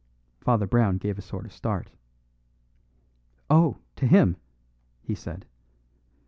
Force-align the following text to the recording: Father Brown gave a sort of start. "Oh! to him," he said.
Father 0.39 0.65
Brown 0.65 0.97
gave 0.97 1.19
a 1.19 1.21
sort 1.21 1.45
of 1.45 1.53
start. 1.53 1.91
"Oh! 3.51 3.77
to 3.97 4.07
him," 4.07 4.35
he 5.03 5.13
said. 5.13 5.45